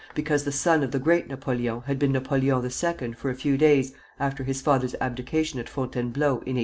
because 0.15 0.45
the 0.45 0.51
son 0.51 0.81
of 0.81 0.89
the 0.89 0.97
Great 0.97 1.27
Napoleon 1.27 1.81
had 1.85 1.99
been 1.99 2.11
Napoleon 2.11 2.63
II. 2.65 3.13
for 3.13 3.29
a 3.29 3.35
few 3.35 3.55
days 3.55 3.93
after 4.19 4.43
his 4.43 4.59
father's 4.59 4.95
abdication 4.99 5.59
at 5.59 5.69
Fontainebleau 5.69 6.27
in 6.47 6.57
1814. 6.57 6.59